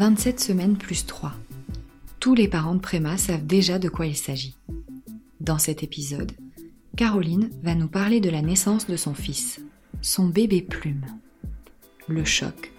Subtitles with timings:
[0.00, 1.34] 27 semaines plus 3.
[2.20, 4.56] Tous les parents de Préma savent déjà de quoi il s'agit.
[5.40, 6.32] Dans cet épisode,
[6.96, 9.60] Caroline va nous parler de la naissance de son fils,
[10.00, 11.04] son bébé plume.
[12.08, 12.72] Le choc,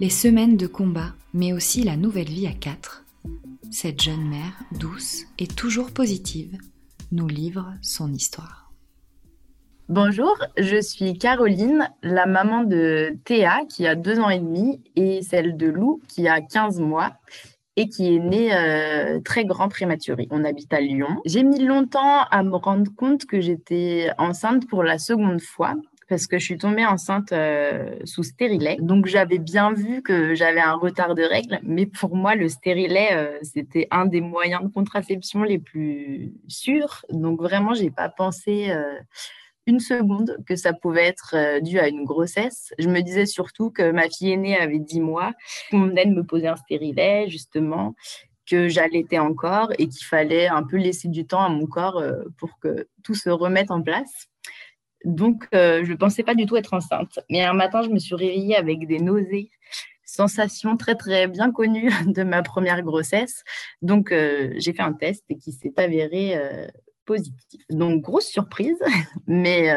[0.00, 3.04] les semaines de combat, mais aussi la nouvelle vie à quatre.
[3.70, 6.56] Cette jeune mère, douce et toujours positive,
[7.12, 8.65] nous livre son histoire.
[9.88, 15.22] Bonjour, je suis Caroline, la maman de Théa qui a deux ans et demi et
[15.22, 17.12] celle de Lou qui a 15 mois
[17.76, 20.26] et qui est née euh, très grand prématuré.
[20.32, 21.20] On habite à Lyon.
[21.24, 25.74] J'ai mis longtemps à me rendre compte que j'étais enceinte pour la seconde fois
[26.08, 28.78] parce que je suis tombée enceinte euh, sous stérilet.
[28.80, 33.10] Donc j'avais bien vu que j'avais un retard de règles, mais pour moi le stérilet
[33.12, 37.04] euh, c'était un des moyens de contraception les plus sûrs.
[37.10, 38.72] Donc vraiment j'ai pas pensé
[39.66, 42.72] une seconde que ça pouvait être dû à une grossesse.
[42.78, 45.32] Je me disais surtout que ma fille aînée avait 10 mois,
[45.70, 47.94] qu'on venait de me poser un stérilet justement
[48.48, 52.02] que j'allaitais encore et qu'il fallait un peu laisser du temps à mon corps
[52.38, 54.28] pour que tout se remette en place.
[55.06, 57.20] Donc, euh, je ne pensais pas du tout être enceinte.
[57.30, 59.50] Mais un matin, je me suis réveillée avec des nausées,
[60.04, 63.44] sensation très, très bien connue de ma première grossesse.
[63.82, 66.66] Donc, euh, j'ai fait un test et qui s'est avéré euh,
[67.70, 68.78] Donc, grosse surprise,
[69.26, 69.74] mais,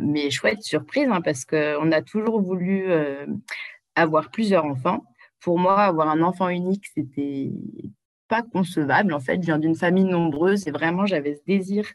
[0.00, 2.86] mais chouette surprise, hein, parce qu'on a toujours voulu
[3.94, 5.04] avoir plusieurs enfants.
[5.40, 7.50] Pour moi, avoir un enfant unique, c'était
[8.28, 9.12] pas concevable.
[9.12, 11.86] En fait, je viens d'une famille nombreuse et vraiment, j'avais ce désir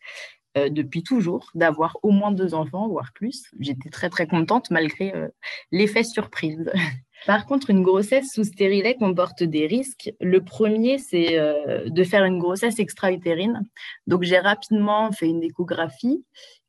[0.58, 3.46] euh, depuis toujours d'avoir au moins deux enfants, voire plus.
[3.60, 5.28] J'étais très très contente malgré euh,
[5.72, 6.72] l'effet surprise.
[7.26, 10.12] Par contre, une grossesse sous stérilet comporte des risques.
[10.20, 13.64] Le premier, c'est euh, de faire une grossesse extra-utérine.
[14.08, 16.24] Donc, j'ai rapidement fait une échographie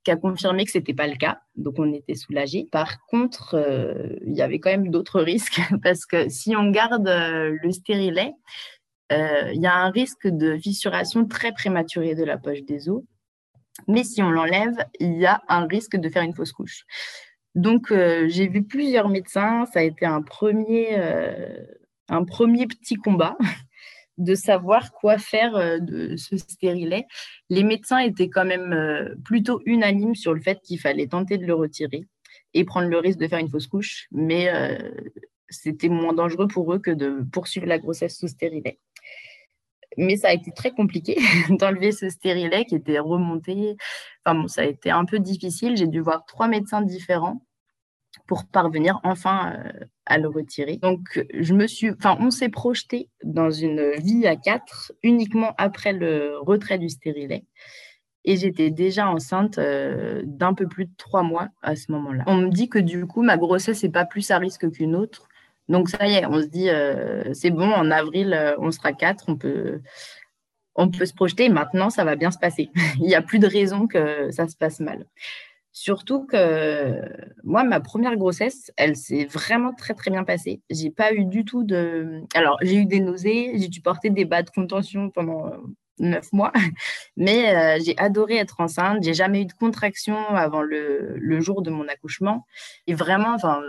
[0.04, 1.40] qui a confirmé que ce n'était pas le cas.
[1.56, 2.68] Donc, on était soulagés.
[2.70, 3.56] Par contre,
[4.24, 8.32] il y avait quand même d'autres risques parce que si on garde le stérilet,
[9.10, 13.02] il y a un risque de fissuration très prématurée de la poche des os
[13.88, 16.84] mais si on l'enlève, il y a un risque de faire une fausse couche.
[17.56, 19.65] Donc, euh, j'ai vu plusieurs médecins.
[19.72, 21.65] Ça a été un premier, euh,
[22.09, 23.37] un premier petit combat
[24.19, 27.06] de savoir quoi faire euh, de ce stérilet.
[27.49, 31.55] Les médecins étaient quand même plutôt unanimes sur le fait qu'il fallait tenter de le
[31.55, 32.06] retirer
[32.53, 34.49] et prendre le risque de faire une fausse couche, mais
[35.49, 38.78] c'était moins dangereux pour eux que de poursuivre la grossesse sous stérilet.
[39.99, 41.17] Mais ça a été très compliqué
[41.50, 43.77] d'enlever ce stérilet qui était remonté.
[44.25, 45.77] Enfin bon, ça a été un peu difficile.
[45.77, 47.45] J'ai dû voir trois médecins différents
[48.27, 50.77] pour parvenir enfin euh, à le retirer.
[50.77, 55.93] Donc, je me suis, enfin, on s'est projeté dans une vie à quatre uniquement après
[55.93, 57.44] le retrait du stérilet.
[58.25, 62.25] Et j'étais déjà enceinte euh, d'un peu plus de trois mois à ce moment-là.
[62.26, 65.28] On me dit que du coup, ma grossesse n'est pas plus à risque qu'une autre.
[65.69, 69.25] Donc ça y est, on se dit, euh, c'est bon, en avril, on sera quatre,
[69.28, 69.81] on peut,
[70.76, 71.49] on peut se projeter.
[71.49, 72.71] Maintenant, ça va bien se passer.
[72.97, 75.06] Il n'y a plus de raison que ça se passe mal.
[75.78, 77.03] Surtout que
[77.44, 80.62] moi, ma première grossesse, elle s'est vraiment très très bien passée.
[80.70, 82.22] J'ai pas eu du tout de.
[82.32, 85.53] Alors, j'ai eu des nausées, j'ai dû porter des bas de contention pendant
[85.98, 86.50] neuf mois,
[87.19, 89.03] mais euh, j'ai adoré être enceinte.
[89.03, 92.47] J'ai jamais eu de contraction avant le, jour de mon accouchement.
[92.87, 93.60] Et vraiment, enfin,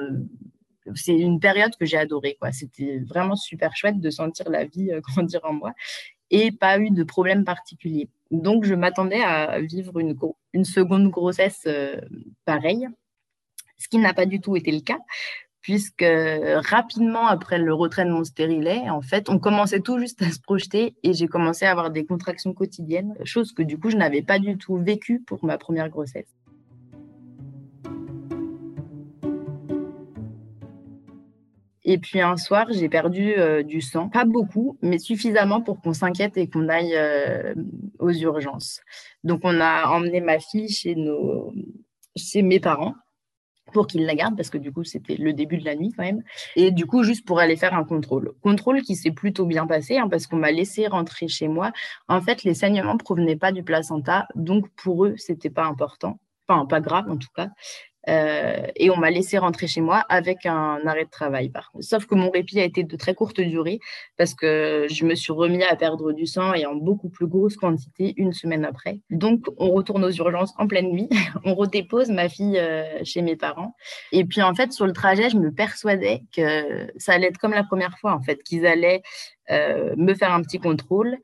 [0.95, 2.38] c'est une période que j'ai adorée.
[2.53, 5.74] C'était vraiment super chouette de sentir la vie euh, grandir en moi
[6.31, 8.09] et pas eu de problème particulier.
[8.31, 11.99] Donc, je m'attendais à vivre une, seconde grossesse euh,
[12.45, 12.88] pareille,
[13.77, 14.99] ce qui n'a pas du tout été le cas,
[15.61, 16.05] puisque
[16.69, 20.39] rapidement après le retrait de mon stérilet, en fait, on commençait tout juste à se
[20.39, 24.21] projeter et j'ai commencé à avoir des contractions quotidiennes, chose que du coup, je n'avais
[24.21, 26.37] pas du tout vécu pour ma première grossesse.
[31.89, 35.94] Et puis un soir, j'ai perdu euh, du sang, pas beaucoup, mais suffisamment pour qu'on
[35.94, 37.56] s'inquiète et qu'on aille euh,
[38.00, 38.81] aux urgences.
[39.24, 41.54] Donc on a emmené ma fille chez, nos,
[42.18, 42.94] chez mes parents
[43.72, 46.04] pour qu'ils la gardent, parce que du coup, c'était le début de la nuit quand
[46.04, 46.24] même.
[46.57, 48.33] Et du coup, juste pour aller faire un contrôle.
[48.42, 51.72] Contrôle qui s'est plutôt bien passé, hein, parce qu'on m'a laissé rentrer chez moi.
[52.10, 56.19] En fait, les saignements ne provenaient pas du placenta, donc pour eux, c'était pas important.
[56.50, 57.50] Enfin, pas grave en tout cas.
[58.07, 61.86] Euh, et on m'a laissé rentrer chez moi avec un arrêt de travail, par contre.
[61.86, 63.80] Sauf que mon répit a été de très courte durée
[64.18, 67.57] parce que je me suis remis à perdre du sang et en beaucoup plus grosse
[67.57, 69.00] quantité une semaine après.
[69.09, 71.09] Donc, on retourne aux urgences en pleine nuit.
[71.44, 73.75] on redépose ma fille euh, chez mes parents.
[74.12, 77.54] Et puis, en fait, sur le trajet, je me persuadais que ça allait être comme
[77.54, 79.01] la première fois, en fait, qu'ils allaient
[79.50, 81.18] euh, me faire un petit contrôle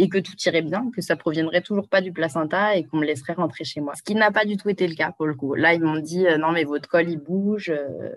[0.00, 3.04] et que tout irait bien, que ça proviendrait toujours pas du placenta et qu'on me
[3.04, 3.94] laisserait rentrer chez moi.
[3.94, 5.54] Ce qui n'a pas du tout été le cas pour le coup.
[5.54, 8.08] Là, ils m'ont dit euh, non mais votre col il bouge euh,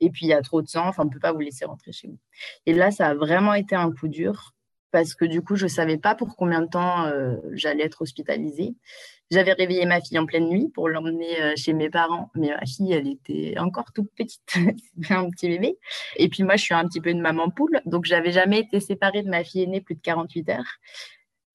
[0.00, 1.90] et puis il y a trop de sang, enfin on peut pas vous laisser rentrer
[1.90, 2.18] chez vous.
[2.66, 4.54] Et là, ça a vraiment été un coup dur
[4.92, 8.76] parce que du coup, je savais pas pour combien de temps euh, j'allais être hospitalisée.
[9.32, 12.92] J'avais réveillé ma fille en pleine nuit pour l'emmener chez mes parents, mais ma fille,
[12.92, 14.42] elle était encore toute petite,
[14.94, 15.76] c'était un petit bébé.
[16.16, 18.78] Et puis moi, je suis un petit peu une maman poule, donc j'avais jamais été
[18.78, 20.78] séparée de ma fille aînée plus de 48 heures.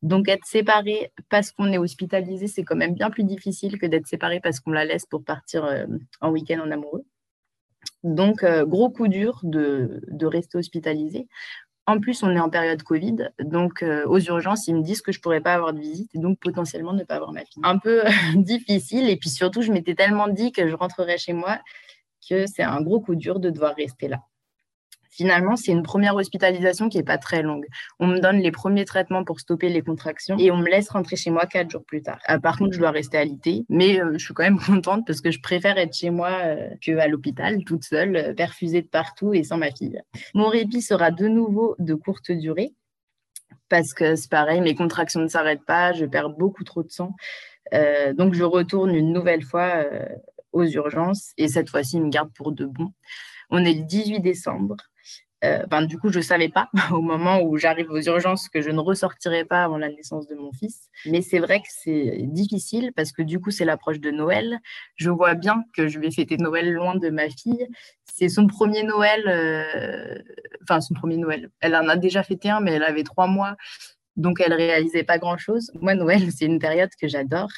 [0.03, 4.07] Donc, être séparé parce qu'on est hospitalisé, c'est quand même bien plus difficile que d'être
[4.07, 5.85] séparé parce qu'on la laisse pour partir euh,
[6.21, 7.03] en week-end en amoureux.
[8.03, 11.27] Donc, euh, gros coup dur de, rester hospitalisé.
[11.87, 15.13] En plus, on est en période Covid, donc euh, aux urgences, ils me disent que
[15.13, 17.63] je ne pourrais pas avoir de visite et donc potentiellement ne pas avoir ma fille.
[17.63, 18.03] Un peu
[18.35, 21.59] difficile et puis surtout, je m'étais tellement dit que je rentrerais chez moi
[22.29, 24.19] que c'est un gros coup dur de devoir rester là.
[25.17, 27.65] Finalement, c'est une première hospitalisation qui n'est pas très longue.
[27.99, 31.15] On me donne les premiers traitements pour stopper les contractions et on me laisse rentrer
[31.15, 32.19] chez moi quatre jours plus tard.
[32.25, 35.07] Ah, par contre, je dois rester à l'IT, mais euh, je suis quand même contente
[35.07, 38.87] parce que je préfère être chez moi euh, qu'à l'hôpital, toute seule, euh, perfusée de
[38.87, 39.99] partout et sans ma fille.
[40.35, 42.75] Mon répit sera de nouveau de courte durée
[43.69, 47.15] parce que c'est pareil, mes contractions ne s'arrêtent pas, je perds beaucoup trop de sang.
[48.13, 49.83] donc, je retourne une nouvelle fois
[50.53, 52.93] aux urgences et cette fois-ci, ils me gardent pour de bon.
[53.49, 54.77] On est le 18 décembre.
[55.43, 58.69] Euh, du coup, je ne savais pas au moment où j'arrive aux urgences que je
[58.69, 60.89] ne ressortirais pas avant la naissance de mon fils.
[61.05, 64.59] Mais c'est vrai que c'est difficile parce que du coup, c'est l'approche de Noël.
[64.95, 67.67] Je vois bien que je vais fêter Noël loin de ma fille.
[68.05, 70.17] C'est son premier Noël, euh,
[70.63, 71.51] enfin son premier Noël.
[71.59, 73.55] Elle en a déjà fêté un, mais elle avait trois mois.
[74.17, 75.71] Donc, elle réalisait pas grand-chose.
[75.79, 77.51] Moi, Noël, c'est une période que j'adore.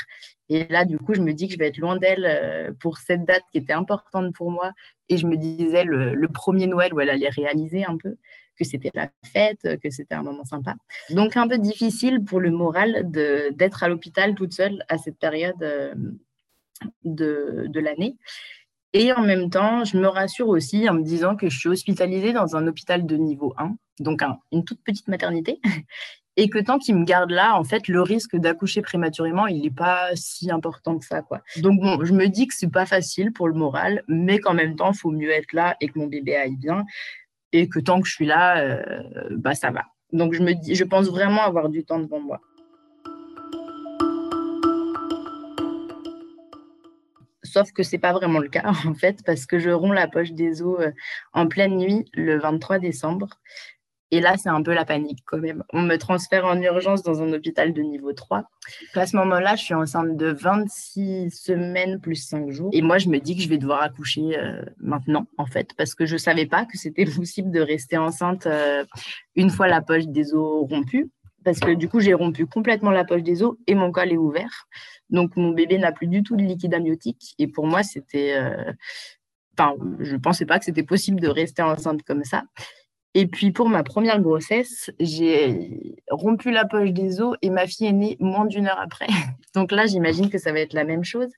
[0.49, 2.97] Et là, du coup, je me dis que je vais être loin d'elle euh, pour
[2.97, 4.71] cette date qui était importante pour moi.
[5.07, 8.15] Et je me disais, le, premier Noël où elle allait réaliser un peu
[8.57, 10.75] que c'était la fête, que c'était un moment sympa.
[11.11, 15.61] Donc, un peu difficile pour le moral d'être à l'hôpital toute seule à cette période
[15.61, 15.95] euh,
[17.05, 18.17] de, de l'année.
[18.91, 22.33] Et en même temps, je me rassure aussi en me disant que je suis hospitalisée
[22.33, 24.21] dans un hôpital de niveau 1, donc
[24.51, 25.61] une toute petite maternité,
[26.39, 29.69] et que tant qu'il me garde là, en fait, le risque d'accoucher prématurément, il n'est
[29.69, 31.41] pas si important que ça, quoi.
[31.57, 34.77] Donc bon, je me dis que c'est pas facile pour le moral, mais qu'en même
[34.77, 36.85] temps, il faut mieux être là et que mon bébé aille bien,
[37.51, 39.01] et que tant que je suis là, euh,
[39.31, 39.83] bah ça va.
[40.13, 42.39] Donc je me dis, je pense vraiment avoir du temps devant moi.
[47.43, 50.31] Sauf que c'est pas vraiment le cas en fait, parce que je romps la poche
[50.31, 50.91] des os euh,
[51.33, 53.27] en pleine nuit le 23 décembre.
[54.11, 55.63] Et là, c'est un peu la panique quand même.
[55.71, 58.43] On me transfère en urgence dans un hôpital de niveau 3.
[58.95, 62.69] À ce moment-là, je suis enceinte de 26 semaines plus 5 jours.
[62.73, 65.93] Et moi, je me dis que je vais devoir accoucher euh, maintenant, en fait, parce
[65.93, 68.83] que je ne savais pas que c'était possible de rester enceinte euh,
[69.35, 71.11] une fois la poche des os rompue.
[71.45, 74.17] Parce que du coup, j'ai rompu complètement la poche des os et mon col est
[74.17, 74.67] ouvert.
[75.09, 77.33] Donc, mon bébé n'a plus du tout de liquide amniotique.
[77.37, 78.35] Et pour moi, c'était.
[78.35, 78.73] Euh,
[79.57, 82.43] enfin, je ne pensais pas que c'était possible de rester enceinte comme ça.
[83.15, 87.87] Et puis pour ma première grossesse, j'ai rompu la poche des os et ma fille
[87.87, 89.07] est née moins d'une heure après.
[89.55, 91.29] Donc là, j'imagine que ça va être la même chose.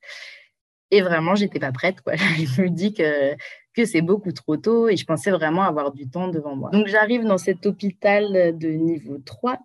[0.92, 2.01] Et vraiment, j'étais pas prête.
[2.01, 2.16] Quoi.
[2.18, 3.34] Je me dis que,
[3.74, 6.70] que c'est beaucoup trop tôt et je pensais vraiment avoir du temps devant moi.
[6.72, 9.58] Donc j'arrive dans cet hôpital de niveau 3.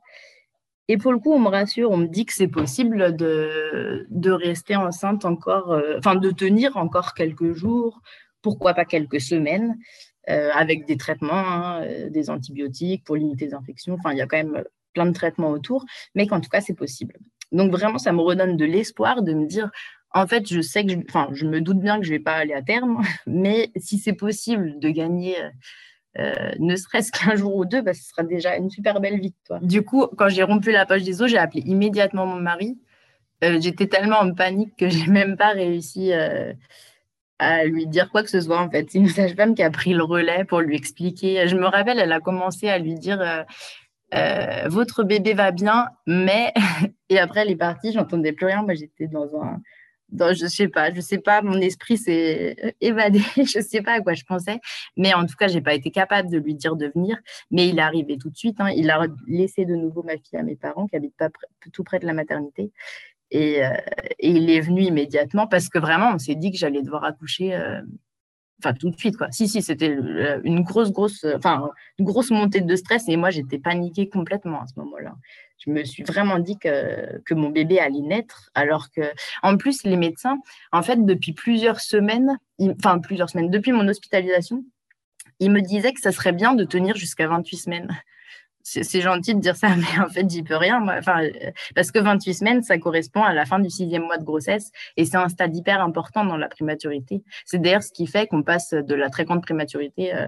[0.88, 4.30] Et pour le coup, on me rassure, on me dit que c'est possible de, de
[4.30, 8.00] rester enceinte encore, euh, enfin de tenir encore quelques jours,
[8.40, 9.76] pourquoi pas quelques semaines.
[10.28, 13.95] Euh, avec des traitements, hein, euh, des antibiotiques pour limiter les infections.
[13.95, 15.85] Enfin, il y a quand même plein de traitements autour,
[16.16, 17.14] mais qu'en tout cas, c'est possible.
[17.52, 19.71] Donc vraiment, ça me redonne de l'espoir de me dire,
[20.12, 22.23] en fait, je sais que, je, enfin, je me doute bien que je ne vais
[22.23, 25.37] pas aller à terme, mais si c'est possible de gagner
[26.18, 29.61] euh, ne serait-ce qu'un jour ou deux, bah, ce sera déjà une super belle victoire.
[29.61, 32.80] Du coup, quand j'ai rompu la poche des os, j'ai appelé immédiatement mon mari.
[33.42, 36.11] J'étais tellement en panique que j'ai même pas réussi
[37.38, 38.90] à lui dire quoi que ce soit en fait.
[38.90, 41.46] C'est une sage-femme qui a pris le relais pour lui expliquer.
[41.48, 43.42] Je me rappelle, elle a commencé à lui dire euh,
[44.14, 46.52] euh, votre bébé va bien, mais
[47.10, 48.62] et après elle est partie, j'entendais plus rien.
[48.62, 49.60] Moi j'étais dans un
[50.10, 54.00] dans, je sais pas, je sais pas, mon esprit s'est évadé, je sais pas à
[54.00, 54.60] quoi je pensais,
[54.96, 57.16] mais en tout cas, j'ai pas été capable de lui dire de venir,
[57.50, 58.70] mais il est arrivé tout de suite, hein.
[58.70, 61.28] il a laissé de nouveau ma fille à mes parents qui habitent pas
[61.72, 62.70] tout près de la maternité,
[63.30, 63.61] Et,
[64.21, 67.54] il est venu immédiatement parce que vraiment, on s'est dit que j'allais devoir accoucher
[68.62, 69.30] enfin tout de suite quoi.
[69.30, 69.95] Si si, c'était
[70.45, 71.68] une grosse grosse enfin
[71.99, 75.14] une grosse montée de stress et moi j'étais paniquée complètement à ce moment-là.
[75.59, 79.02] Je me suis vraiment dit que, que mon bébé allait naître alors que
[79.42, 80.38] en plus les médecins
[80.73, 84.64] en fait depuis plusieurs semaines, enfin plusieurs semaines depuis mon hospitalisation,
[85.40, 87.88] ils me disaient que ça serait bien de tenir jusqu'à 28 semaines
[88.68, 90.85] c'est gentil de dire ça, mais en fait, j'y peux rien.
[90.88, 94.25] Enfin, euh, parce que 28 semaines, ça correspond à la fin du sixième mois de
[94.25, 97.23] grossesse et c'est un stade hyper important dans la prématurité.
[97.44, 100.26] C'est d'ailleurs ce qui fait qu'on passe de la très grande prématurité euh,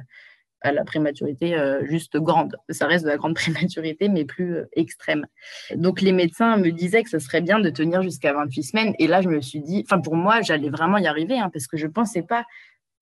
[0.61, 2.57] à la prématurité euh, juste grande.
[2.69, 5.27] Ça reste de la grande prématurité, mais plus extrême.
[5.75, 8.95] Donc, les médecins me disaient que ce serait bien de tenir jusqu'à 28 semaines.
[8.99, 11.67] Et là, je me suis dit, enfin, pour moi, j'allais vraiment y arriver hein, parce
[11.67, 12.45] que je ne pensais pas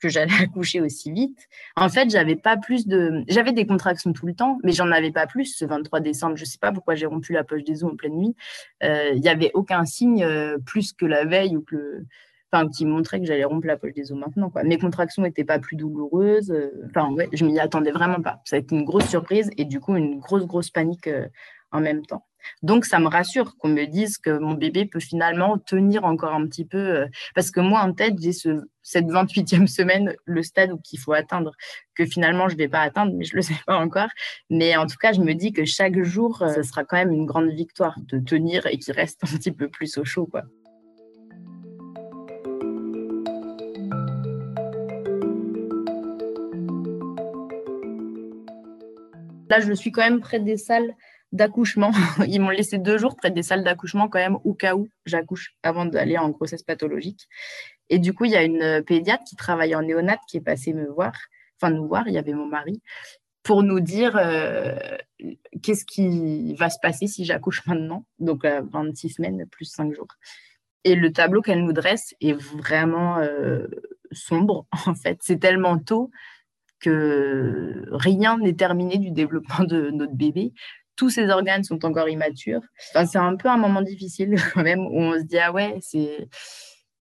[0.01, 1.49] que j'allais accoucher aussi vite.
[1.77, 5.13] En fait, j'avais pas plus de, j'avais des contractions tout le temps, mais j'en avais
[5.13, 6.37] pas plus ce 23 décembre.
[6.37, 8.37] Je sais pas pourquoi j'ai rompu la poche des os en pleine nuit.
[8.83, 12.05] Euh, il n'y avait aucun signe euh, plus que la veille ou que,
[12.53, 14.53] enfin, qui montrait que j'allais rompre la poche des os maintenant.
[14.65, 16.51] Mes contractions n'étaient pas plus douloureuses.
[16.51, 18.41] Euh, enfin, ouais, je m'y attendais vraiment pas.
[18.45, 21.09] Ça a été une grosse surprise et du coup une grosse grosse panique
[21.73, 22.25] en même temps.
[22.63, 26.47] Donc, ça me rassure qu'on me dise que mon bébé peut finalement tenir encore un
[26.47, 26.79] petit peu.
[26.79, 31.13] Euh, parce que moi, en tête, j'ai ce, cette 28e semaine, le stade qu'il faut
[31.13, 31.53] atteindre,
[31.95, 34.09] que finalement, je ne vais pas atteindre, mais je ne le sais pas encore.
[34.51, 37.13] Mais en tout cas, je me dis que chaque jour, euh, ce sera quand même
[37.13, 40.27] une grande victoire de tenir et qu'il reste un petit peu plus au chaud.
[40.27, 40.43] Quoi.
[49.49, 50.95] Là, je suis quand même près des salles
[51.37, 51.93] d'accouchement.
[52.27, 55.55] Ils m'ont laissé deux jours près des salles d'accouchement quand même, au cas où j'accouche,
[55.63, 57.29] avant d'aller en grossesse pathologique.
[57.89, 60.73] Et du coup, il y a une pédiatre qui travaille en néonate qui est passée
[60.73, 61.13] me voir,
[61.61, 62.83] enfin nous voir, il y avait mon mari,
[63.43, 64.75] pour nous dire euh,
[65.63, 70.09] qu'est-ce qui va se passer si j'accouche maintenant, donc 26 semaines plus 5 jours.
[70.83, 73.67] Et le tableau qu'elle nous dresse est vraiment euh,
[74.13, 75.19] sombre, en fait.
[75.21, 76.11] C'est tellement tôt
[76.81, 80.53] que rien n'est terminé du développement de notre bébé
[80.97, 82.63] tous ces organes sont encore immatures.
[82.77, 86.29] c'est un peu un moment difficile quand même où on se dit ah ouais, c'est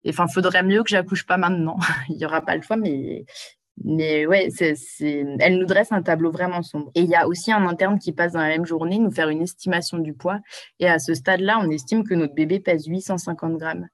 [0.08, 1.78] enfin faudrait mieux que j'accouche pas maintenant.
[2.10, 3.26] il y aura pas le choix mais
[3.84, 4.50] mais ouais,
[5.40, 6.92] elle nous dresse un tableau vraiment sombre.
[6.96, 9.30] Et il y a aussi un interne qui passe dans la même journée nous faire
[9.30, 10.40] une estimation du poids.
[10.80, 13.88] Et à ce stade-là, on estime que notre bébé pèse 850 grammes.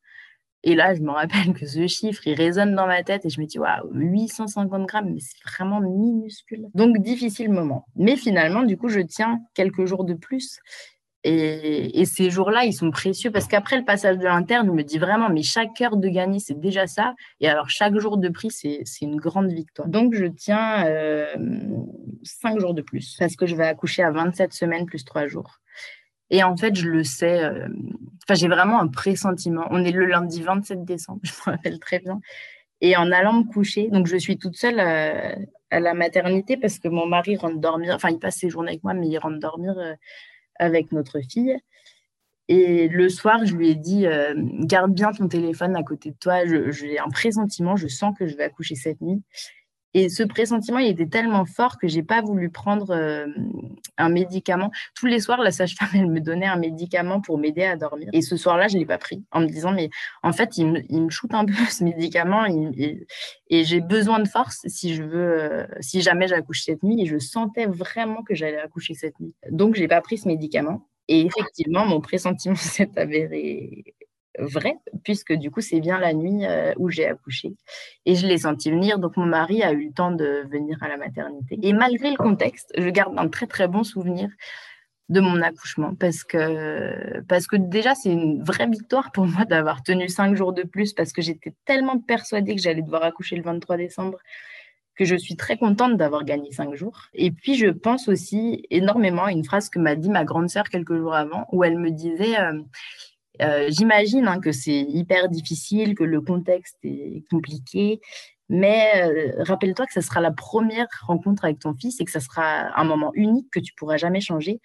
[0.64, 3.40] Et là, je me rappelle que ce chiffre, il résonne dans ma tête et je
[3.40, 6.68] me dis, waouh, 850 grammes, mais c'est vraiment minuscule.
[6.74, 7.86] Donc, difficile moment.
[7.96, 10.60] Mais finalement, du coup, je tiens quelques jours de plus.
[11.26, 14.98] Et, ces jours-là, ils sont précieux parce qu'après le passage de l'interne, je me dis
[14.98, 17.14] vraiment, mais chaque heure de gagner, c'est déjà ça.
[17.42, 19.88] Et alors, chaque jour de prix, c'est une grande victoire.
[19.90, 21.26] Donc, je tiens euh,
[22.24, 25.60] 5 jours de plus parce que je vais accoucher à 27 semaines plus 3 jours.
[26.30, 27.44] Et en fait, je le sais.
[27.44, 27.68] Euh,
[28.24, 29.66] enfin, j'ai vraiment un pressentiment.
[29.72, 32.20] On est le lundi 27 décembre, je me rappelle très bien.
[32.82, 36.88] Et en allant me coucher, donc je suis toute seule à, la maternité parce que
[36.88, 37.94] mon mari rentre dormir.
[37.96, 39.94] Enfin, il passe ses journées avec moi, mais il rentre dormir euh,
[40.56, 41.58] avec notre fille.
[42.48, 46.16] Et le soir, je lui ai dit euh, garde bien ton téléphone à côté de
[46.20, 46.46] toi.
[46.72, 47.76] J'ai un pressentiment.
[47.76, 49.22] Je sens que je vais accoucher cette nuit.
[49.94, 53.28] Et ce pressentiment, il était tellement fort que j'ai pas voulu prendre euh,
[53.98, 54.72] un médicament.
[54.96, 58.10] Tous les soirs, la sage-femme, elle me donnait un médicament pour m'aider à dormir.
[58.14, 59.90] Et ce soir-là, je l'ai pas pris en me disant, mais
[60.22, 63.06] en fait, il me, il shoot un peu ce médicament et,
[63.50, 67.02] j'ai besoin de force si je veux, euh, si jamais j'accouche cette nuit.
[67.02, 69.34] Et je sentais vraiment que j'allais accoucher cette nuit.
[69.50, 70.88] Donc, j'ai pas pris ce médicament.
[71.08, 73.96] Et effectivement, mon pressentiment s'est avéré
[74.40, 77.56] vrai, puisque du coup, c'est bien la nuit euh, où j'ai accouché.
[78.06, 80.88] Et je l'ai senti venir, donc mon mari a eu le temps de venir à
[80.88, 81.60] la maternité.
[81.62, 84.30] Et malgré le contexte, je garde un très très bon souvenir
[85.10, 89.82] de mon accouchement, parce que, parce que déjà, c'est une vraie victoire pour moi d'avoir
[89.82, 93.42] tenu cinq jours de plus, parce que j'étais tellement persuadée que j'allais devoir accoucher le
[93.42, 94.20] 23 décembre
[95.00, 97.04] que je suis très contente d'avoir gagné cinq jours.
[97.14, 100.68] Et puis, je pense aussi énormément à une phrase que m'a dit ma grande sœur
[100.68, 102.62] quelques jours avant, où elle me disait euh,
[103.42, 108.02] euh, j'imagine hein, que c'est hyper difficile, que le contexte est compliqué,
[108.50, 112.20] mais euh, rappelle-toi que ce sera la première rencontre avec ton fils et que ce
[112.20, 114.60] sera un moment unique que tu pourras jamais changer.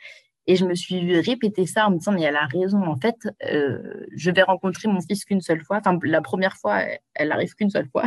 [0.46, 2.82] Et je me suis répété ça en me disant, mais elle a raison.
[2.82, 3.16] En fait,
[3.50, 5.78] euh, je vais rencontrer mon fils qu'une seule fois.
[5.78, 6.82] Enfin, la première fois,
[7.14, 8.04] elle arrive qu'une seule fois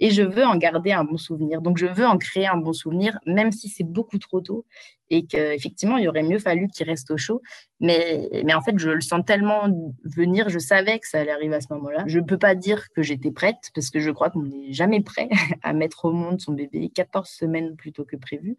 [0.00, 1.60] et je veux en garder un bon souvenir.
[1.60, 4.64] Donc, je veux en créer un bon souvenir, même si c'est beaucoup trop tôt
[5.10, 7.42] et qu'effectivement, il aurait mieux fallu qu'il reste au chaud.
[7.80, 9.68] Mais, mais en fait, je le sens tellement
[10.04, 12.04] venir, je savais que ça allait arriver à ce moment-là.
[12.06, 15.02] Je ne peux pas dire que j'étais prête parce que je crois qu'on n'est jamais
[15.02, 15.28] prêt
[15.62, 18.56] à mettre au monde son bébé 14 semaines plus tôt que prévu.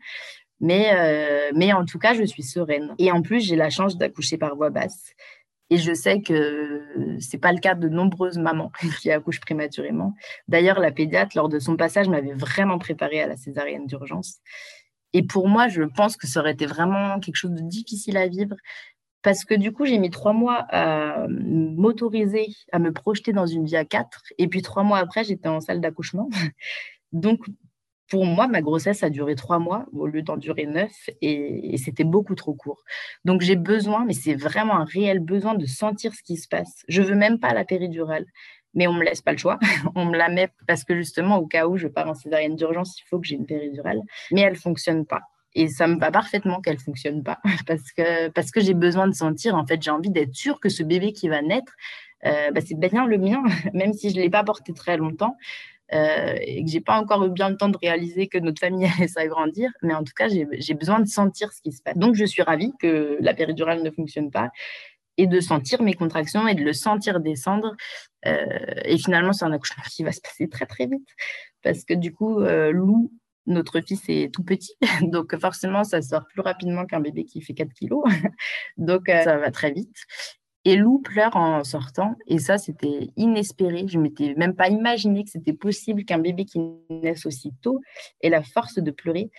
[0.62, 2.96] Mais, euh, mais en tout cas, je suis sereine.
[2.98, 5.14] Et en plus, j'ai la chance d'accoucher par voie basse
[5.70, 10.16] Et je sais que c'est pas le cas de nombreuses mamans qui accouchent prématurément.
[10.48, 14.40] D'ailleurs, la pédiatre, lors de son passage, m'avait vraiment préparée à la césarienne d'urgence.
[15.14, 18.28] Et pour moi, je pense que ça aurait été vraiment quelque chose de difficile à
[18.28, 18.56] vivre
[19.22, 23.66] parce que du coup, j'ai mis trois mois à m'autoriser à me projeter dans une
[23.66, 24.22] vie à quatre.
[24.38, 26.30] Et puis trois mois après, j'étais en salle d'accouchement.
[27.12, 27.40] Donc,
[28.10, 32.04] pour moi, ma grossesse a duré trois mois au lieu d'en durer neuf et, c'était
[32.04, 32.84] beaucoup trop court.
[33.26, 36.84] Donc, j'ai besoin, mais c'est vraiment un réel besoin de sentir ce qui se passe.
[36.88, 38.26] Je veux même pas la péridurale,
[38.74, 39.60] mais on me laisse pas le choix.
[39.96, 43.00] on me la met parce que justement, au cas où je pars en césarienne d'urgence,
[43.00, 45.22] il faut que j'ai une péridurale, mais elle fonctionne pas.
[45.56, 49.14] Et ça me va parfaitement qu'elle fonctionne pas parce que, parce que j'ai besoin de
[49.14, 51.74] sentir, en fait, j'ai envie d'être sûre que ce bébé qui va naître,
[52.26, 53.44] euh, bah, c'est bien le mien,
[53.74, 55.36] même si je ne l'ai pas porté très longtemps.
[55.94, 58.88] Euh, et que j'ai pas encore eu bien le temps de réaliser que notre famille
[58.98, 61.98] allait s'agrandir, mais en tout cas, j'ai besoin de sentir ce qui se passe.
[61.98, 64.50] Donc, je suis ravie que la péridurale ne fonctionne pas
[65.18, 67.76] et de sentir mes contractions et de le sentir descendre.
[68.26, 68.46] Euh,
[68.84, 71.08] et finalement, c'est un accouchement qui va se passer très, très vite
[71.62, 73.12] parce que du coup, euh, Lou,
[73.48, 77.54] notre fils est tout petit, donc forcément, ça sort plus rapidement qu'un bébé qui fait
[77.54, 78.04] 4 kilos.
[78.78, 79.96] donc, ça va très vite.
[80.66, 82.16] Et Lou pleure en sortant.
[82.28, 83.86] Et ça, c'était inespéré.
[83.88, 87.82] Je m'étais même pas imaginé que c'était possible qu'un bébé qui naisse aussi tôt
[88.22, 89.30] ait la force de pleurer.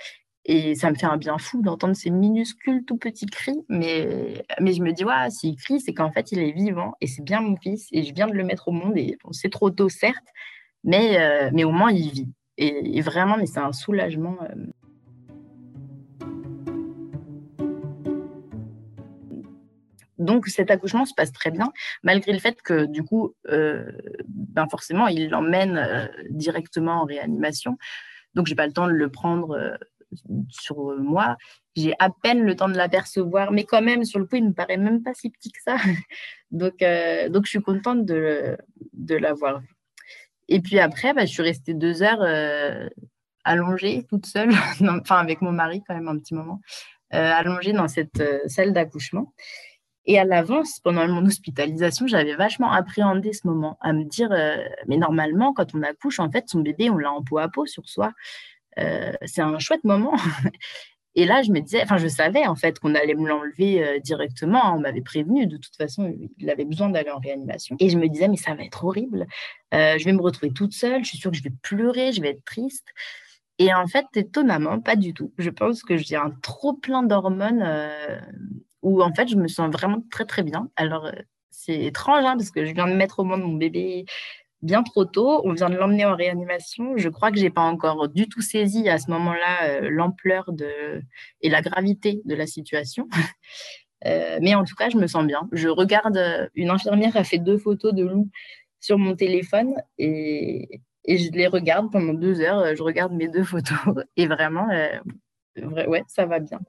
[0.48, 3.58] Et ça me fait un bien fou d'entendre ces minuscules tout petits cris.
[3.68, 7.08] Mais, mais je me dis, ouais, s'il crie, c'est qu'en fait, il est vivant et
[7.08, 7.88] c'est bien mon fils.
[7.90, 8.96] Et je viens de le mettre au monde.
[8.96, 10.28] Et c'est trop tôt, certes,
[10.84, 12.28] mais, euh, mais au moins, il vit.
[12.58, 14.36] Et, vraiment, mais c'est un soulagement.
[14.42, 14.54] Euh,
[20.18, 23.90] Donc cet accouchement se passe très bien, malgré le fait que du coup, euh,
[24.28, 27.76] ben forcément, il l'emmène euh, directement en réanimation.
[28.34, 29.76] Donc j'ai pas le temps de le prendre euh,
[30.48, 31.36] sur moi.
[31.74, 34.52] J'ai à peine le temps de l'apercevoir, mais quand même, sur le coup, il me
[34.52, 35.76] paraît même pas si petit que ça.
[36.50, 38.56] donc, donc je suis contente de,
[38.94, 39.68] de l'avoir vu.
[40.48, 42.22] Et puis après, bah, je suis restée deux heures
[43.44, 46.60] allongée, toute seule, enfin avec mon mari quand même un petit moment,
[47.10, 49.34] allongée dans cette salle d'accouchement.
[50.06, 54.56] Et à l'avance, pendant mon hospitalisation, j'avais vachement appréhendé ce moment, à me dire, euh,
[54.86, 57.66] mais normalement, quand on accouche, en fait, son bébé, on l'a en peau à peau
[57.66, 58.12] sur soi.
[58.78, 60.14] Euh, c'est un chouette moment.
[61.16, 63.98] Et là, je me disais, enfin, je savais en fait qu'on allait me l'enlever euh,
[64.00, 64.74] directement.
[64.74, 67.74] On m'avait prévenu, de toute façon, il avait besoin d'aller en réanimation.
[67.80, 69.26] Et je me disais, mais ça va être horrible.
[69.72, 71.02] je vais me retrouver toute seule.
[71.04, 72.86] Je suis sûre que je vais pleurer, je vais être triste.
[73.58, 75.32] Et en fait, étonnamment, pas du tout.
[75.38, 77.64] Je pense que j'ai un trop plein d'hormones
[78.86, 80.70] où en fait, je me sens vraiment très, très bien.
[80.76, 81.12] Alors, euh,
[81.50, 84.04] c'est étrange hein, parce que je viens de mettre au monde mon bébé
[84.62, 85.40] bien trop tôt.
[85.44, 86.96] On vient de l'emmener en réanimation.
[86.96, 90.52] Je crois que je n'ai pas encore du tout saisi à ce moment-là euh, l'ampleur
[90.52, 91.02] de...
[91.40, 93.08] et la gravité de la situation.
[94.04, 95.48] Euh, mais en tout cas, je me sens bien.
[95.52, 96.20] Je regarde,
[96.54, 98.28] une infirmière a fait deux photos de loup
[98.78, 102.76] sur mon téléphone et, je les regarde pendant deux heures.
[102.76, 103.78] Je regarde mes deux photos
[104.16, 104.68] et vraiment,
[105.56, 106.60] ouais, ça va bien.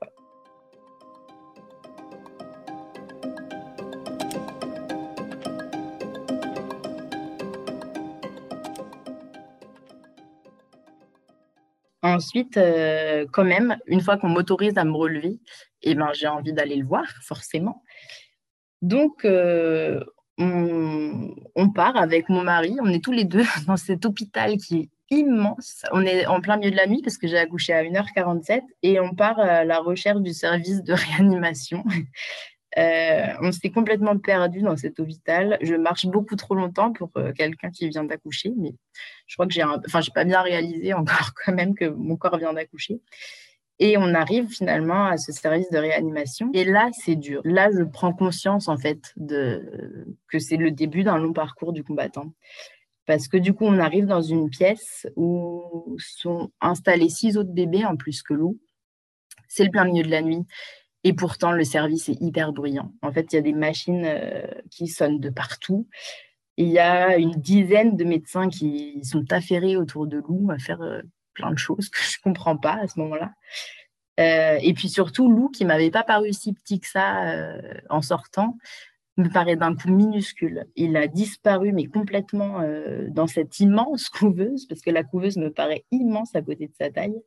[12.16, 15.40] Ensuite, euh, quand même, une fois qu'on m'autorise à me relever,
[15.82, 17.84] eh ben, j'ai envie d'aller le voir, forcément.
[18.82, 20.00] Donc, euh,
[20.38, 22.78] on, part avec mon mari.
[22.82, 25.84] On est tous les deux dans cet hôpital qui est immense.
[25.92, 29.00] On est en plein milieu de la nuit parce que j'ai accouché à 1h47 et
[29.00, 31.84] on part à la recherche du service de réanimation.
[32.78, 35.58] Euh, on s'est complètement perdu dans cet hôpital.
[35.62, 38.74] Je marche beaucoup trop longtemps pour euh, quelqu'un qui vient d'accoucher, mais
[39.26, 42.38] je crois que j'ai, enfin, j'ai pas bien réalisé encore quand même que mon corps
[42.38, 43.02] vient d'accoucher.
[43.80, 46.50] Et on arrive finalement à ce service de réanimation.
[46.54, 47.42] Et là, c'est dur.
[47.44, 51.84] Là, je prends conscience en fait de que c'est le début d'un long parcours du
[51.84, 52.34] combattant.
[53.06, 57.86] Parce que du coup, on arrive dans une pièce où sont installés six autres bébés
[57.86, 58.60] en plus que Lou.
[59.48, 60.44] C'est le plein milieu de la nuit.
[61.08, 62.92] Et pourtant, le service est hyper bruyant.
[63.02, 65.88] En fait, il y a des machines euh, qui sonnent de partout.
[66.58, 70.82] Il y a une dizaine de médecins qui sont affairés autour de Lou à faire
[70.82, 71.02] euh,
[71.34, 73.32] plein de choses que je ne comprends pas à ce moment-là.
[74.20, 77.56] Euh, et puis surtout, Lou, qui m'avait pas paru si petit que ça
[77.90, 78.58] en sortant,
[79.16, 80.68] me paraît d'un coup minuscule.
[80.76, 82.60] Il a disparu, mais complètement
[83.12, 86.90] dans cette immense couveuse, parce que la couveuse me paraît immense à côté de sa
[86.90, 87.22] taille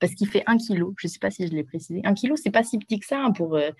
[0.00, 0.92] parce qu'il fait 1 kg.
[0.98, 2.00] Je ne sais pas si je l'ai précisé.
[2.04, 3.70] 1 kg, c'est pas si petit que ça hein, pour, euh,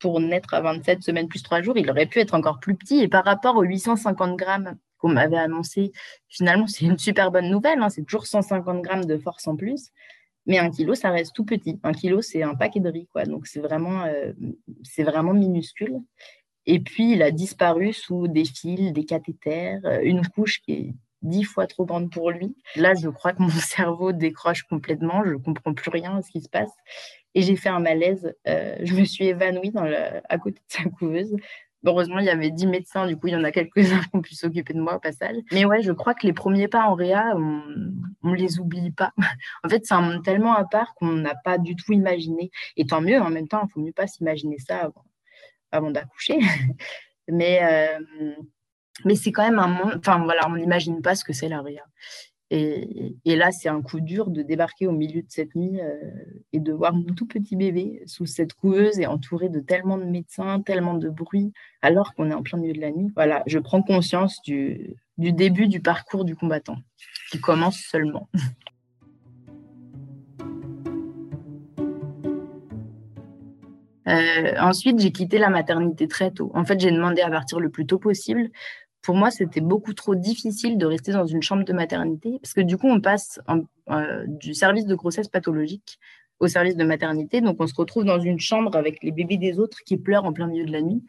[0.00, 1.76] pour naître à 27 semaines plus 3 jours.
[1.76, 3.00] Il aurait pu être encore plus petit.
[3.00, 5.92] Et par rapport aux 850 grammes qu'on m'avait annoncé,
[6.28, 7.80] finalement, c'est une super bonne nouvelle.
[7.80, 7.90] Hein.
[7.90, 9.90] C'est toujours 150 grammes de force en plus.
[10.46, 11.78] Mais 1 kg, ça reste tout petit.
[11.82, 13.06] 1 kg, c'est un paquet de riz.
[13.12, 13.24] Quoi.
[13.24, 14.32] Donc, c'est vraiment, euh,
[14.82, 16.00] c'est vraiment minuscule.
[16.64, 20.94] Et puis, il a disparu sous des fils, des cathéters, une couche qui est
[21.26, 22.56] dix fois trop grande pour lui.
[22.74, 26.30] Là, je crois que mon cerveau décroche complètement, je ne comprends plus rien à ce
[26.30, 26.72] qui se passe.
[27.34, 28.34] Et j'ai fait un malaise.
[28.46, 31.36] je me suis évanouie à côté de sa couveuse.
[31.86, 34.20] Heureusement, il y avait 10 médecins, du coup, il y en a quelques-uns qui ont
[34.20, 35.36] pu s'occuper de moi au passage.
[35.52, 37.62] Mais ouais, je crois que les premiers pas en réa, on
[38.24, 39.12] ne les oublie pas.
[39.64, 42.50] en fait, c'est un monde tellement à part qu'on n'a pas du tout imaginé.
[42.76, 44.90] Et tant mieux, en même temps, il ne faut mieux pas s'imaginer ça
[45.70, 46.38] avant, d'accoucher.
[47.28, 48.34] mais euh,
[49.04, 51.60] mais c'est quand même un monde, enfin voilà, on n'imagine pas ce que c'est la
[51.62, 51.84] réa.
[52.50, 55.96] Et, là, c'est un coup dur de débarquer au milieu de cette nuit euh,
[56.52, 60.04] et de voir mon tout petit bébé sous cette couveuse et entouré de tellement de
[60.04, 63.10] médecins, tellement de bruit, alors qu'on est en plein milieu de la nuit.
[63.16, 66.76] Voilà, je prends conscience du, début du parcours du combattant,
[67.32, 68.28] qui commence seulement.
[74.08, 76.52] Euh, ensuite, j'ai quitté la maternité très tôt.
[76.54, 78.50] En fait, j'ai demandé à partir le plus tôt possible
[79.06, 82.60] pour moi, c'était beaucoup trop difficile de rester dans une chambre de maternité parce que
[82.60, 83.40] du coup, on passe
[83.88, 86.00] euh, du service de grossesse pathologique
[86.40, 87.40] au service de maternité.
[87.40, 90.32] Donc, on se retrouve dans une chambre avec les bébés des autres qui pleurent en
[90.32, 91.04] plein milieu de la nuit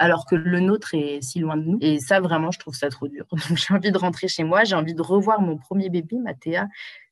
[0.00, 1.78] alors que le nôtre est si loin de nous.
[1.80, 3.26] Et ça, vraiment, je trouve ça trop dur.
[3.30, 4.64] Donc, j'ai envie de rentrer chez moi.
[4.64, 6.66] J'ai envie de revoir mon premier bébé, Mathéa,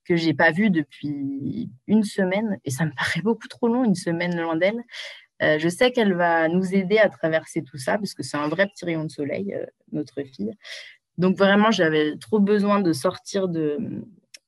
[0.05, 2.59] que j'ai pas vu depuis une semaine.
[2.64, 4.83] Et ça me paraît beaucoup trop long, une semaine loin d'elle.
[5.42, 8.49] Euh, je sais qu'elle va nous aider à traverser tout ça parce que c'est un
[8.49, 10.53] vrai petit rayon de soleil, euh, notre fille.
[11.18, 13.79] Donc vraiment, j'avais trop besoin de sortir de,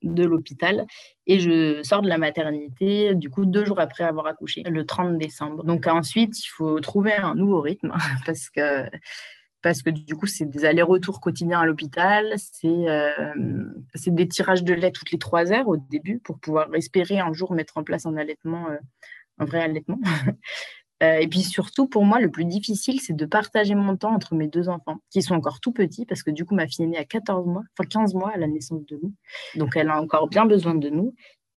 [0.02, 0.86] de l'hôpital
[1.26, 5.18] et je sors de la maternité, du coup, deux jours après avoir accouché, le 30
[5.18, 5.64] décembre.
[5.64, 7.92] Donc ensuite, il faut trouver un nouveau rythme
[8.26, 8.84] parce que
[9.62, 13.64] parce que du coup, c'est des allers-retours quotidiens à l'hôpital, c'est euh,
[14.06, 17.52] des tirages de lait toutes les trois heures au début pour pouvoir espérer un jour
[17.52, 18.68] mettre en place un allaitement,
[19.38, 19.98] un vrai allaitement.
[21.02, 24.34] Euh, et puis surtout, pour moi, le plus difficile, c'est de partager mon temps entre
[24.34, 26.88] mes deux enfants, qui sont encore tout petits, parce que du coup, ma fille est
[26.88, 29.12] née à 14 mois, enfin 15 mois à la naissance de nous.
[29.56, 31.14] Donc, elle a encore bien besoin de nous.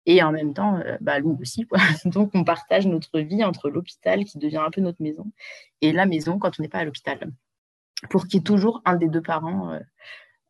[0.06, 1.66] Et en même temps, euh, bah, Lou aussi.
[2.04, 5.30] Donc, on partage notre vie entre l'hôpital, qui devient un peu notre maison,
[5.82, 7.30] et la maison quand on n'est pas à l'hôpital.
[8.10, 9.80] Pour qu'il y ait toujours un des deux parents euh,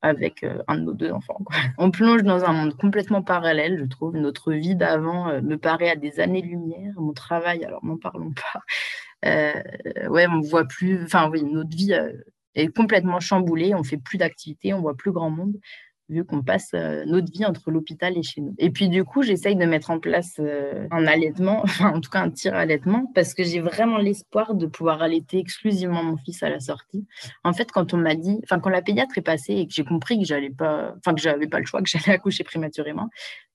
[0.03, 1.41] avec euh, un de nos deux enfants.
[1.79, 4.17] On plonge dans un monde complètement parallèle, je trouve.
[4.17, 6.93] Notre vie d'avant euh, me paraît à des années-lumière.
[6.97, 8.61] Mon travail, alors n'en parlons pas.
[9.25, 9.53] Euh,
[10.09, 11.03] ouais, on voit plus.
[11.03, 11.93] Enfin, oui, notre vie
[12.55, 13.75] est complètement chamboulée.
[13.75, 15.57] On fait plus d'activités, on voit plus grand monde
[16.09, 18.55] vu qu'on passe euh, notre vie entre l'hôpital et chez nous.
[18.59, 22.11] Et puis du coup, j'essaye de mettre en place euh, un allaitement, enfin en tout
[22.11, 26.43] cas un tir allaitement, parce que j'ai vraiment l'espoir de pouvoir allaiter exclusivement mon fils
[26.43, 27.07] à la sortie.
[27.45, 29.85] En fait, quand on m'a dit, enfin quand la pédiatre est passée et que j'ai
[29.85, 33.09] compris que j'allais pas, enfin que j'avais pas le choix, que j'allais accoucher prématurément,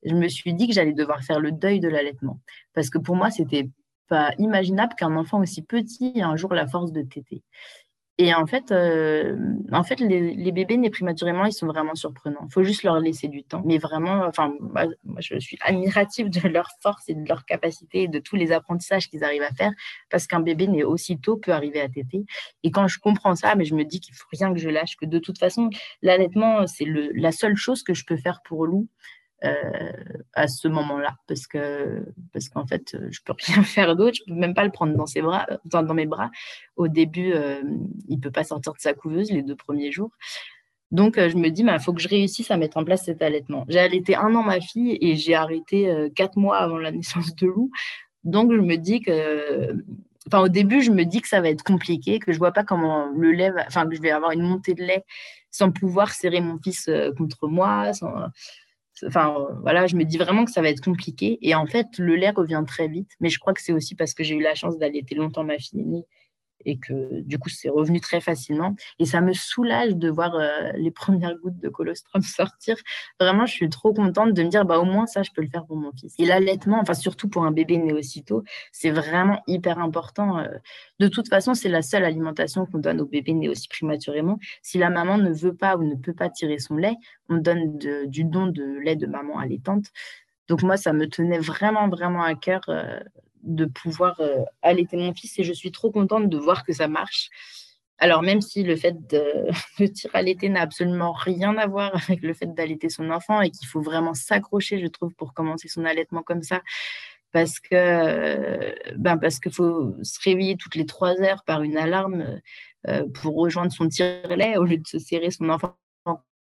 [0.05, 2.39] je me suis dit que j'allais devoir faire le deuil de l'allaitement,
[2.73, 3.69] parce que pour moi, c'était
[4.09, 7.41] pas imaginable qu'un enfant aussi petit ait un jour la force de téter.
[8.19, 9.35] Et en fait, euh,
[9.71, 12.45] en fait les, bébés nés prématurément, ils sont vraiment surprenants.
[12.47, 13.63] Il faut juste leur laisser du temps.
[13.65, 18.07] Mais vraiment, enfin, moi, je suis admirative de leur force et de leur capacité et
[18.07, 19.71] de tous les apprentissages qu'ils arrivent à faire
[20.11, 22.25] parce qu'un bébé né aussitôt peut arriver à téter.
[22.61, 24.95] Et quand je comprends ça, mais je me dis qu'il faut rien que je lâche,
[24.95, 25.71] que de toute façon,
[26.03, 28.87] l'allaitement, c'est la seule chose que je peux faire pour Lou.
[29.43, 29.91] Euh,
[30.35, 34.39] à ce moment-là parce que parce qu'en fait je peux rien faire d'autre je peux
[34.39, 36.31] même pas le prendre dans ses bras dans, dans mes bras.
[36.77, 37.61] Au début euh,
[38.07, 40.11] il peut pas sortir de sa couveuse les deux premiers jours.
[40.91, 43.03] Donc euh, je me dis il bah, faut que je réussisse à mettre en place
[43.03, 43.65] cet allaitement.
[43.67, 47.47] J'ai allaité un an ma fille et j'ai arrêté quatre mois avant la naissance de
[47.47, 47.69] Lou.
[48.23, 49.75] Donc je me dis que
[50.25, 52.63] Enfin, au début, je me dis que ça va être compliqué, que je vois pas
[52.63, 55.03] comment le lait, enfin, que je vais avoir une montée de lait
[55.51, 58.09] sans pouvoir serrer mon fils contre moi, sans,
[59.05, 61.39] Enfin, voilà, je me dis vraiment que ça va être compliqué.
[61.41, 63.11] Et en fait, le lait revient très vite.
[63.19, 65.57] Mais je crois que c'est aussi parce que j'ai eu la chance d'allaiter longtemps ma
[65.57, 66.05] fille aînée
[66.65, 68.75] et que du coup c'est revenu très facilement.
[68.99, 72.75] Et ça me soulage de voir euh, les premières gouttes de colostrum sortir.
[73.19, 75.49] Vraiment je suis trop contente de me dire bah au moins ça je peux le
[75.49, 76.13] faire pour mon fils.
[76.19, 80.47] Et l'allaitement enfin surtout pour un bébé né aussitôt c'est vraiment hyper important euh.
[80.99, 84.39] de toute façon c'est la seule alimentation qu'on donne au bébé né aussi prématurément.
[84.61, 86.95] Si la maman ne veut pas ou ne peut pas tirer son lait
[87.29, 89.85] on donne du don de lait de maman allaitante.
[90.49, 92.99] Donc moi, ça me tenait vraiment, vraiment à cœur euh,
[93.43, 96.87] de pouvoir euh, allaiter mon fils et je suis trop contente de voir que ça
[96.87, 97.29] marche.
[97.99, 99.23] Alors même si le fait de,
[99.79, 103.51] de tirer allaiter n'a absolument rien à voir avec le fait d'allaiter son enfant et
[103.51, 106.61] qu'il faut vraiment s'accrocher, je trouve, pour commencer son allaitement comme ça,
[107.31, 112.39] parce que ben parce qu'il faut se réveiller toutes les trois heures par une alarme
[112.87, 115.75] euh, pour rejoindre son tire-lait au lieu de se serrer son enfant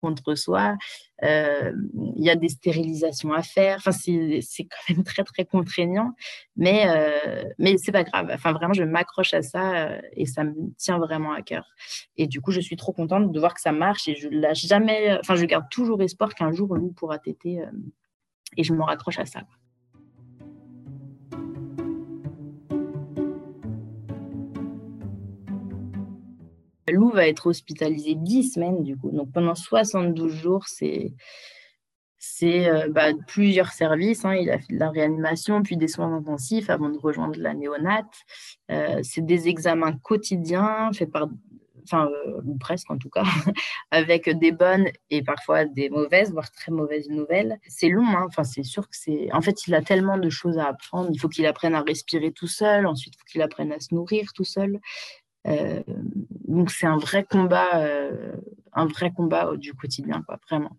[0.00, 0.76] contre soi.
[1.22, 1.72] Euh,
[2.16, 3.76] il y a des stérilisations à faire.
[3.78, 6.12] Enfin, c'est quand même très, très contraignant.
[6.56, 8.30] Mais, euh, mais c'est pas grave.
[8.32, 11.66] Enfin, vraiment, je m'accroche à ça euh, et ça me tient vraiment à cœur.
[12.16, 14.66] Et du coup, je suis trop contente de voir que ça marche et je lâche
[14.66, 15.18] jamais.
[15.20, 17.62] Enfin, je garde toujours espoir qu'un jour, Lou pourra téter
[18.56, 19.40] et je me raccroche à ça.
[26.90, 29.10] Lou va être hospitalisé 10 semaines du coup.
[29.10, 31.12] Donc pendant 72 jours, c'est
[32.20, 34.24] c'est euh, bah, plusieurs services.
[34.24, 34.34] Hein.
[34.34, 38.14] Il a fait de la réanimation, puis des soins intensifs avant de rejoindre la néonate.
[38.70, 41.28] Euh, c'est des examens quotidiens faits par,
[41.82, 43.24] enfin, euh, ou presque en tout cas,
[43.90, 47.58] avec des bonnes et parfois des mauvaises, voire très mauvaises nouvelles.
[47.66, 48.26] C'est long, hein.
[48.28, 49.32] enfin, c'est sûr que c'est.
[49.32, 51.08] En fait, il a tellement de choses à apprendre.
[51.12, 53.94] Il faut qu'il apprenne à respirer tout seul, ensuite, il faut qu'il apprenne à se
[53.94, 54.78] nourrir tout seul.
[55.46, 55.82] Euh,
[56.46, 58.32] donc c'est un vrai combat, euh,
[58.72, 60.76] un vrai combat du quotidien, quoi, vraiment.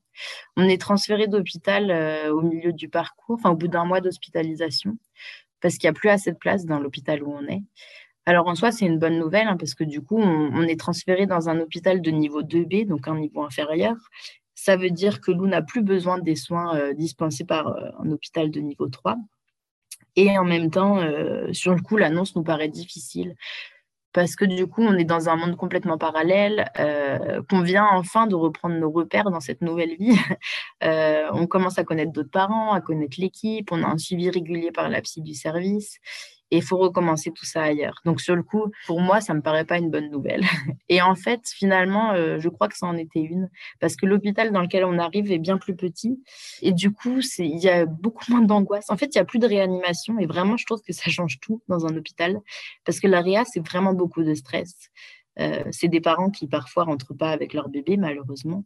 [0.55, 4.97] On est transféré d'hôpital euh, au milieu du parcours, enfin au bout d'un mois d'hospitalisation,
[5.61, 7.63] parce qu'il n'y a plus assez de place dans l'hôpital où on est.
[8.25, 11.25] Alors en soi, c'est une bonne nouvelle, hein, parce que du coup, on, est transféré
[11.25, 13.95] dans un hôpital de niveau 2B, donc un niveau inférieur.
[14.53, 18.59] Ça veut dire que Lou n'a plus besoin des soins dispensés par un hôpital de
[18.59, 19.17] niveau 3.
[20.17, 20.99] Et en même temps,
[21.51, 23.35] sur le coup, l'annonce nous paraît difficile
[24.13, 28.27] parce que du coup, on est dans un monde complètement parallèle, euh, qu'on vient enfin
[28.27, 30.17] de reprendre nos repères dans cette nouvelle vie.
[30.83, 34.71] Euh, on commence à connaître d'autres parents, à connaître l'équipe, on a un suivi régulier
[34.71, 35.99] par la psy du service
[36.51, 38.01] et il faut recommencer tout ça ailleurs.
[38.05, 40.41] Donc sur le coup, pour moi, ça me paraît pas une bonne nouvelle.
[40.89, 44.51] Et en fait, finalement, euh, je crois que ça en était une, parce que l'hôpital
[44.51, 46.21] dans lequel on arrive est bien plus petit,
[46.61, 48.89] et du coup, il y a beaucoup moins d'angoisse.
[48.89, 51.39] En fait, il y a plus de réanimation, et vraiment, je trouve que ça change
[51.39, 52.39] tout dans un hôpital,
[52.83, 54.89] parce que la réa, c'est vraiment beaucoup de stress.
[55.39, 58.65] Euh, c'est des parents qui parfois rentrent pas avec leur bébé, malheureusement.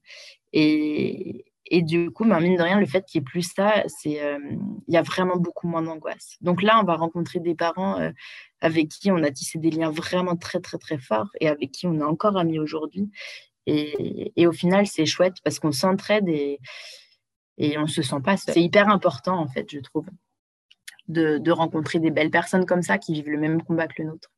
[0.53, 3.79] Et, et du coup, ben, mine de rien, le fait qu'il n'y ait plus ça,
[3.79, 4.39] euh,
[4.87, 6.37] il y a vraiment beaucoup moins d'angoisse.
[6.41, 8.11] Donc là, on va rencontrer des parents euh,
[8.61, 11.87] avec qui on a tissé des liens vraiment très, très, très forts et avec qui
[11.87, 13.09] on est encore amis aujourd'hui.
[13.67, 16.59] Et, au final, c'est chouette parce qu'on s'entraide et,
[17.77, 18.37] on ne se sent pas.
[18.37, 20.05] C'est hyper important, en fait, je trouve,
[21.07, 24.29] de rencontrer des belles personnes comme ça qui vivent le même combat que le nôtre.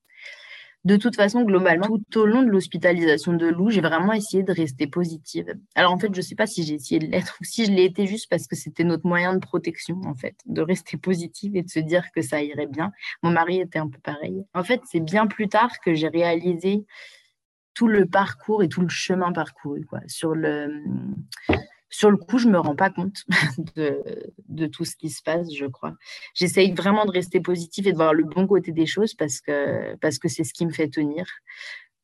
[0.88, 4.54] De toute façon, globalement, tout au long de l'hospitalisation de Lou, j'ai vraiment essayé de
[4.54, 5.54] rester positive.
[5.76, 7.72] Alors en fait, je ne sais pas si j'ai essayé de l'être ou si je
[7.74, 11.58] l'ai été juste parce que c'était notre moyen de protection, en fait, de rester positive
[11.58, 12.94] et de se dire que ça irait bien.
[13.22, 14.46] Mon mari était un peu pareil.
[14.54, 16.86] En fait, c'est bien plus tard que j'ai réalisé
[17.74, 20.72] tout le parcours et tout le chemin parcouru, quoi, sur le
[21.90, 23.24] sur le coup, je ne me rends pas compte
[23.76, 25.94] de, tout ce qui se passe, je crois.
[26.34, 29.96] J'essaye vraiment de rester positive et de voir le bon côté des choses parce que
[29.98, 31.26] parce que c'est ce qui me fait tenir.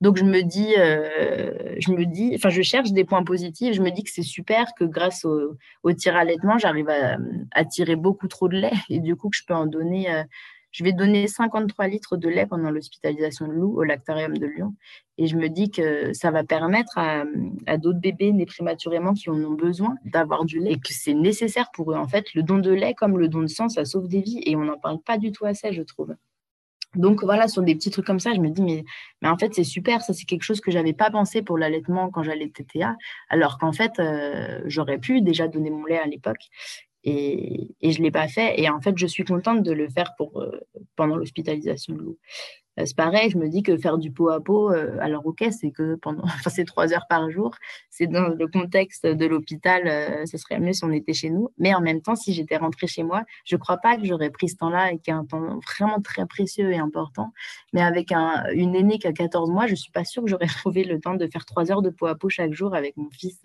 [0.01, 3.73] Donc je me dis, euh, je me dis, enfin je cherche des points positifs.
[3.73, 5.57] Je me dis que c'est super que grâce au,
[5.93, 6.25] tir à
[6.57, 10.13] j'arrive à, tirer beaucoup trop de lait et du coup que je peux en donner
[10.13, 10.23] euh,
[10.73, 14.73] je vais donner 53 litres de lait pendant l'hospitalisation de Lou au lactarium de Lyon.
[15.19, 17.23] Et je me dis que ça va permettre à,
[17.77, 21.69] d'autres bébés nés prématurément qui en ont besoin d'avoir du lait et que c'est nécessaire
[21.73, 21.95] pour eux.
[21.95, 24.41] En fait, le don de lait comme le don de sang, ça sauve des vies
[24.45, 26.15] et on n'en parle pas du tout assez, je trouve.
[26.95, 28.83] Donc voilà, sur des petits trucs comme ça, je me dis, mais,
[29.27, 32.09] en fait, c'est super, ça c'est quelque chose que je n'avais pas pensé pour l'allaitement
[32.09, 32.95] quand j'allais TTA,
[33.29, 36.49] alors qu'en fait, euh, j'aurais pu déjà donner mon lait à l'époque.
[37.03, 38.59] Et, je ne l'ai pas fait.
[38.59, 40.59] Et en fait, je suis contente de le faire pour, euh,
[40.95, 42.17] pendant l'hospitalisation de Lou.
[42.79, 45.45] Euh, c'est pareil, je me dis que faire du pot à pot, euh, alors ok,
[45.51, 47.53] c'est que pendant, enfin c'est trois heures par jour,
[47.91, 51.49] c'est dans le contexte de l'hôpital, ce serait mieux si on était chez nous.
[51.59, 54.31] Mais en même temps, si j'étais rentrée chez moi, je ne crois pas que j'aurais
[54.31, 57.31] pris ce temps-là et qui est un temps vraiment très précieux et important.
[57.73, 60.29] Mais avec un, une aînée qui a 14 mois, je ne suis pas sûre que
[60.29, 62.97] j'aurais trouvé le temps de faire trois heures de pot à pot chaque jour avec
[62.97, 63.39] mon fils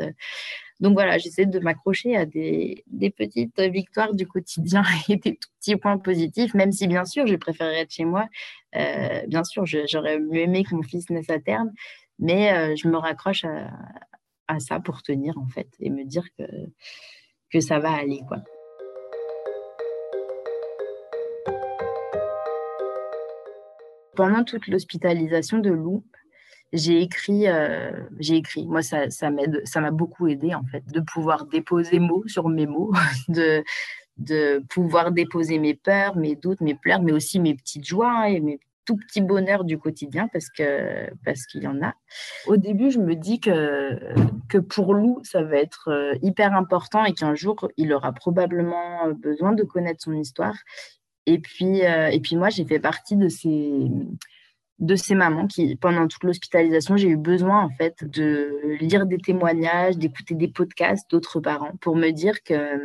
[0.80, 2.84] donc voilà, j'essaie de m'accrocher à des,
[3.16, 7.34] petites victoires du quotidien et des tout petits points positifs, même si bien sûr, je
[7.34, 8.28] préférerais être chez moi.
[8.76, 11.72] Euh, bien sûr, j'aurais mieux aimé que mon fils naisse à terme,
[12.18, 16.44] mais euh, je me raccroche à, ça pour tenir en fait et me dire que,
[17.50, 18.20] que ça va aller.
[24.16, 26.04] Pendant toute l'hospitalisation de Lou,
[26.72, 28.66] j'ai écrit, euh, j'ai écrit.
[28.66, 32.92] Moi, ça, m'a beaucoup aidé en fait, de pouvoir déposer mots sur mes mots,
[33.28, 33.64] de,
[34.68, 38.60] pouvoir déposer mes peurs, mes doutes, mes pleurs, mais aussi mes petites joies et mes
[38.84, 41.92] tout petits bonheurs du quotidien parce que parce qu'il y en a.
[42.46, 43.98] Au début, je me dis que
[44.48, 49.10] que pour Lou, ça va être euh, hyper important et qu'un jour, il aura probablement
[49.12, 50.56] besoin de connaître son histoire.
[51.26, 53.90] Et puis, euh, et puis moi, j'ai fait partie de ces
[54.78, 59.18] de ces mamans qui, pendant toute l'hospitalisation, j'ai eu besoin en fait de lire des
[59.18, 62.78] témoignages, d'écouter des podcasts d'autres parents pour me dire que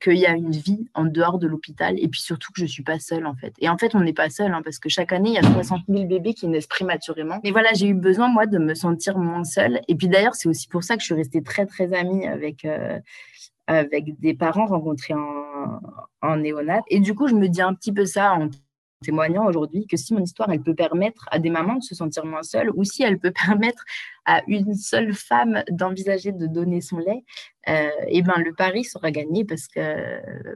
[0.00, 2.84] qu'il y a une vie en dehors de l'hôpital et puis surtout que je suis
[2.84, 3.52] pas seule en fait.
[3.58, 5.42] Et en fait, on n'est pas seul hein, parce que chaque année, il y a
[5.42, 7.40] 60 000 bébés qui naissent prématurément.
[7.42, 9.80] Mais voilà, j'ai eu besoin moi de me sentir moins seule.
[9.88, 12.64] Et puis d'ailleurs, c'est aussi pour ça que je suis restée très très amie avec
[12.64, 13.00] euh,
[13.66, 15.80] avec des parents rencontrés en,
[16.22, 16.82] en néonat.
[16.88, 18.48] Et du coup, je me dis un petit peu ça en
[19.02, 22.24] témoignant aujourd'hui que si mon histoire, elle peut permettre à des mamans de se sentir
[22.24, 23.84] moins seules, ou si elle peut permettre
[24.24, 27.24] à une seule femme d'envisager de donner son lait,
[27.68, 29.80] euh, et ben le pari sera gagné parce que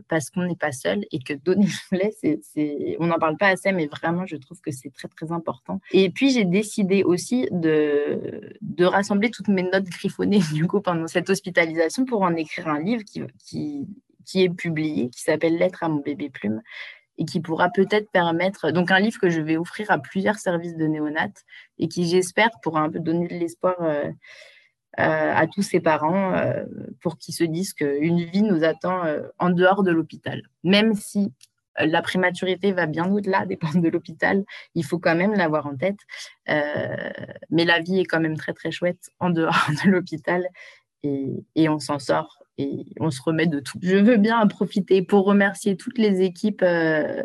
[0.09, 3.49] parce qu'on n'est pas seul et que donner son lait, c'est, on n'en parle pas
[3.49, 5.81] assez, mais vraiment, je trouve que c'est très très important.
[5.93, 11.07] Et puis j'ai décidé aussi de de rassembler toutes mes notes griffonnées du coup pendant
[11.07, 13.87] cette hospitalisation pour en écrire un livre qui qui
[14.25, 16.63] qui est publié, qui s'appelle Lettre à mon bébé plume,
[17.19, 20.77] et qui pourra peut-être permettre, donc un livre que je vais offrir à plusieurs services
[20.77, 21.33] de néonat
[21.79, 24.11] et qui, j'espère, pourra un peu donner de l'espoir euh,
[24.99, 26.65] euh, à tous ces parents euh,
[27.01, 29.03] pour qu'ils se disent qu'une vie nous attend
[29.39, 30.43] en dehors de l'hôpital.
[30.65, 31.33] Même si
[31.79, 34.45] la prématurité va bien au-delà des portes de l'hôpital,
[34.75, 35.99] il faut quand même l'avoir en tête.
[36.47, 40.47] mais la vie est quand même très, très chouette en dehors de l'hôpital
[41.05, 42.42] et on s'en sort
[43.01, 43.79] on se remet de tout.
[43.83, 47.23] Je veux bien en profiter pour remercier toutes les équipes euh,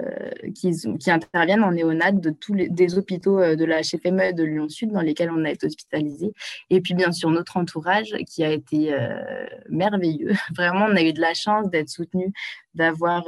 [0.55, 4.43] qui, qui, interviennent en néonat de tous les des hôpitaux euh, de la HFME de
[4.43, 6.33] Lyon Sud dans lesquels on a été hospitalisé.
[6.69, 10.33] Et puis bien sûr notre entourage qui a été euh, merveilleux.
[10.55, 12.33] Vraiment, on a eu de la chance d'être soutenu
[12.77, 13.25] d'avoir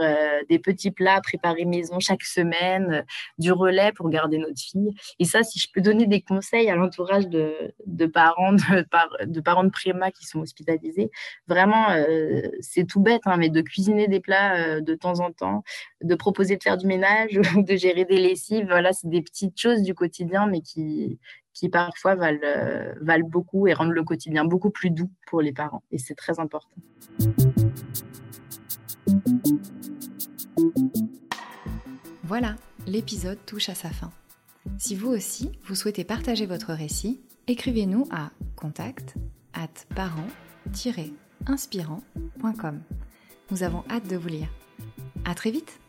[0.49, 3.05] des petits plats préparés maison chaque semaine,
[3.37, 4.91] du relais pour garder notre fille.
[5.19, 7.73] Et ça, si je peux donner des conseils à l'entourage de,
[8.13, 11.09] parents, de, de parents de préma qui sont hospitalisés,
[11.47, 15.31] vraiment euh, c'est tout bête, hein, mais de cuisiner des plats euh, de temps en
[15.31, 15.63] temps,
[16.01, 19.59] de proposer de faire du ménage ou de gérer des lessives, voilà, c'est des petites
[19.59, 21.19] choses du quotidien, mais qui,
[21.53, 25.53] qui parfois valent, euh, valent beaucoup et rendent le quotidien beaucoup plus doux pour les
[25.53, 25.83] parents.
[25.91, 26.75] Et c'est très important.
[32.23, 34.11] Voilà, l'épisode touche à sa fin.
[34.77, 39.15] Si vous aussi, vous souhaitez partager votre récit, écrivez-nous à contact
[39.53, 40.27] at parents
[41.47, 42.81] inspirant.com.
[43.51, 44.49] Nous avons hâte de vous lire.
[45.25, 45.79] À très vite!